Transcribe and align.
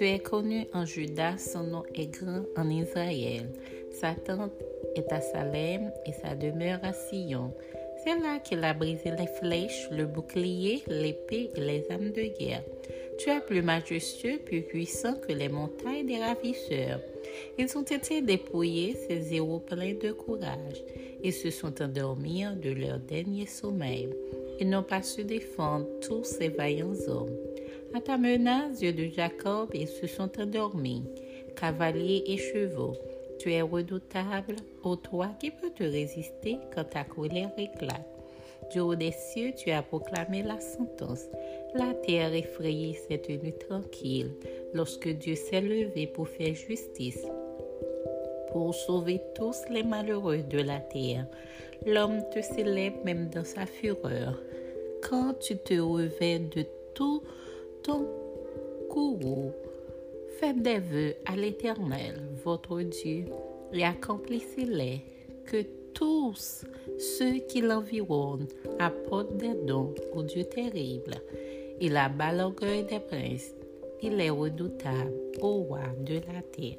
Tu 0.00 0.06
es 0.06 0.18
connu 0.18 0.66
en 0.72 0.86
Juda, 0.86 1.36
son 1.36 1.64
nom 1.64 1.82
est 1.94 2.06
grand 2.06 2.42
en 2.56 2.70
Israël. 2.70 3.50
Sa 3.92 4.14
tente 4.14 4.50
est 4.96 5.12
à 5.12 5.20
Salem 5.20 5.92
et 6.06 6.12
sa 6.12 6.34
demeure 6.34 6.78
à 6.82 6.94
Sion. 6.94 7.52
C'est 8.02 8.18
là 8.18 8.38
qu'il 8.38 8.64
a 8.64 8.72
brisé 8.72 9.10
les 9.10 9.26
flèches, 9.26 9.90
le 9.90 10.06
bouclier, 10.06 10.82
l'épée 10.86 11.50
et 11.54 11.60
les 11.60 11.84
âmes 11.90 12.12
de 12.12 12.34
guerre. 12.38 12.64
Tu 13.18 13.28
es 13.28 13.40
plus 13.40 13.60
majestueux, 13.60 14.38
plus 14.38 14.62
puissant 14.62 15.16
que 15.16 15.34
les 15.34 15.50
montagnes 15.50 16.06
des 16.06 16.18
ravisseurs. 16.18 17.02
Ils 17.58 17.76
ont 17.76 17.82
été 17.82 18.22
dépouillés, 18.22 18.96
ces 19.06 19.34
héros 19.34 19.58
pleins 19.58 19.92
de 20.02 20.12
courage. 20.12 20.82
Ils 21.22 21.34
se 21.34 21.50
sont 21.50 21.82
endormis 21.82 22.46
de 22.56 22.70
leur 22.70 23.00
dernier 23.00 23.44
sommeil. 23.44 24.08
Ils 24.60 24.70
n'ont 24.70 24.82
pas 24.82 25.02
su 25.02 25.24
défendre 25.24 25.86
tous 26.00 26.24
ces 26.24 26.48
vaillants 26.48 26.96
hommes. 27.06 27.36
À 27.92 28.00
ta 28.00 28.16
menace, 28.16 28.78
Dieu 28.78 28.92
de 28.92 29.08
Jacob, 29.08 29.70
ils 29.74 29.88
se 29.88 30.06
sont 30.06 30.30
endormis, 30.40 31.02
cavaliers 31.56 32.22
et 32.24 32.36
chevaux. 32.36 32.94
Tu 33.40 33.52
es 33.52 33.62
redoutable, 33.62 34.54
ô 34.84 34.94
toi 34.94 35.30
qui 35.40 35.50
peux 35.50 35.70
te 35.70 35.82
résister 35.82 36.58
quand 36.72 36.84
ta 36.84 37.02
colère 37.02 37.50
éclate. 37.58 38.06
Du 38.70 38.78
haut 38.78 38.94
des 38.94 39.10
cieux, 39.10 39.52
tu 39.56 39.72
as 39.72 39.82
proclamé 39.82 40.44
la 40.44 40.60
sentence. 40.60 41.24
La 41.74 41.92
terre 41.94 42.32
effrayée 42.32 42.94
s'est 42.94 43.18
tenue 43.18 43.54
tranquille 43.68 44.30
lorsque 44.72 45.08
Dieu 45.08 45.34
s'est 45.34 45.60
levé 45.60 46.06
pour 46.06 46.28
faire 46.28 46.54
justice, 46.54 47.26
pour 48.52 48.72
sauver 48.72 49.20
tous 49.34 49.64
les 49.68 49.82
malheureux 49.82 50.44
de 50.48 50.58
la 50.58 50.78
terre. 50.78 51.26
L'homme 51.86 52.22
te 52.32 52.40
célèbre 52.40 53.04
même 53.04 53.30
dans 53.30 53.44
sa 53.44 53.66
fureur. 53.66 54.40
Quand 55.02 55.34
tu 55.40 55.56
te 55.56 55.74
revêts 55.74 56.38
de 56.38 56.64
tout 56.94 57.22
ton 57.82 58.06
courroux, 58.88 59.52
faites 60.38 60.62
des 60.62 60.78
vœux 60.78 61.14
à 61.26 61.36
l'Éternel, 61.36 62.20
votre 62.44 62.80
Dieu, 62.82 63.24
et 63.72 63.84
accomplissez-les, 63.84 65.00
que 65.44 65.64
tous 65.94 66.64
ceux 66.98 67.38
qui 67.48 67.60
l'environnent 67.60 68.46
apportent 68.78 69.36
des 69.36 69.54
dons 69.66 69.94
au 70.14 70.22
Dieu 70.22 70.44
terrible. 70.44 71.14
Il 71.80 71.96
abat 71.96 72.32
l'orgueil 72.32 72.84
des 72.84 73.00
princes, 73.00 73.54
il 74.02 74.20
est 74.20 74.30
redoutable 74.30 75.12
au 75.40 75.62
roi 75.62 75.80
de 76.04 76.14
la 76.14 76.42
terre. 76.42 76.78